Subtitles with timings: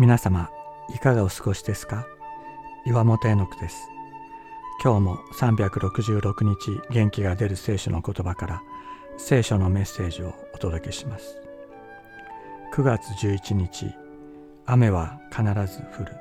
[0.00, 0.48] 皆様
[0.94, 2.06] いかがお過ごしですか？
[2.86, 3.90] 岩本絵の句です。
[4.80, 8.62] 今日も366日元気が出る聖書の言葉から
[9.16, 11.42] 聖書のメッセージをお届けします。
[12.74, 13.92] 9月11日
[14.66, 16.16] 雨は必ず降る。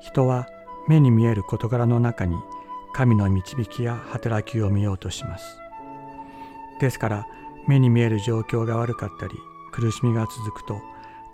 [0.00, 0.48] 人は
[0.88, 2.36] 目に見える事柄の中に
[2.94, 5.60] 神の導きや働きを見ようとします。
[6.80, 7.26] ですから
[7.68, 9.34] 目に見える状況が悪かったり
[9.70, 10.80] 苦しみが続くと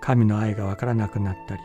[0.03, 1.63] 神の愛がわからなくなったり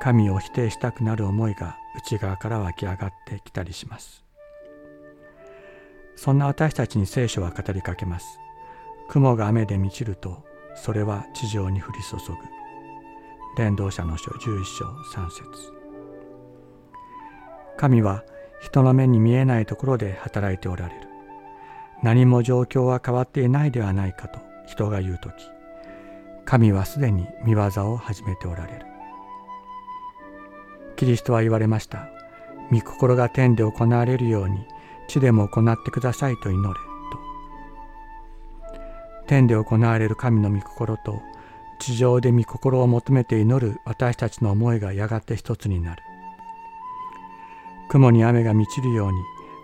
[0.00, 4.24] 神を否定したくなる思いが内側から湧き上がってきたりします。
[6.16, 8.38] そんな私たちに聖書は語りかけます。
[9.08, 10.42] 雲が雨で満ちると
[10.74, 12.38] それは地上に降り注ぐ。
[13.56, 14.84] 伝道者の書11章
[15.20, 15.44] 3節。
[17.76, 18.24] 神は
[18.62, 21.08] 人の目に見えないところで働いておられる。
[22.02, 25.34] 何も状況は変わっていないではないかと人が言う時
[26.50, 28.84] 神はすでに見業を始めておられる。
[30.96, 32.08] キリストは言われました。
[32.72, 34.66] 御心が天で行われるように
[35.06, 36.80] 地でも行ってくださいと祈れと。
[39.28, 41.22] 天で行われる神の御心と
[41.78, 46.02] 地上で御心を求めて祈る私たちの思いがやがて一つになる。
[47.90, 49.18] 雲に雨が満ちるように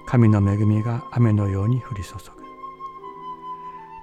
[0.06, 2.20] 神の恵みが雨のように降り注ぐ。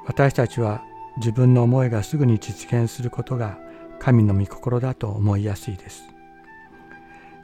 [0.06, 0.84] 私たちは
[1.18, 3.58] 自分の思いがすぐに実現することが
[4.00, 6.04] 神の御心だと思いやすいです。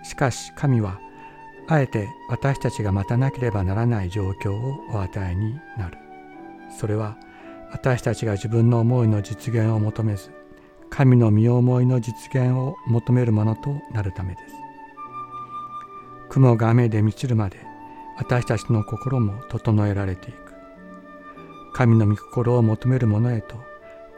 [0.03, 0.99] しかし神は
[1.67, 5.97] あえて私たちが待たなければならない状況をお与えになる。
[6.77, 7.17] それは
[7.71, 10.31] 私たちが自分の思いの実現を求めず
[10.89, 14.55] 神の身思いの実現を求めるものとなるためです。
[16.29, 17.57] 雲が雨で満ちるまで
[18.17, 20.48] 私たちの心も整えられていく。
[21.79, 23.55] 神の御心を求めるものへと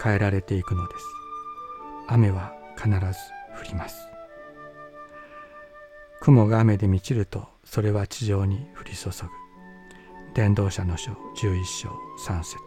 [0.02, 1.06] 変えられていくのです。
[2.08, 4.08] 雨は必ず降ります。
[6.22, 9.14] 雲が雨で満ちるとそれは地上に降り注ぐ。
[10.34, 11.90] 伝道者の書11章
[12.28, 12.58] 3節